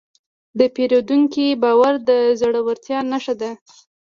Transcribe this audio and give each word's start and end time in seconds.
د 0.59 0.59
پیرودونکي 0.75 1.45
باور 1.63 1.93
د 2.09 2.11
زړورتیا 2.39 2.99
نښه 3.11 3.33
ده. 3.41 3.51